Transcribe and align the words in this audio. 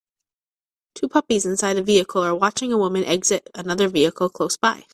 Two 0.95 1.07
puppies 1.07 1.45
inside 1.45 1.77
a 1.77 1.83
vehicle 1.83 2.23
are 2.23 2.33
watching 2.33 2.73
a 2.73 2.77
woman 2.79 3.03
exit 3.05 3.47
another 3.53 3.87
vehicle 3.87 4.29
close 4.31 4.57
by. 4.57 4.85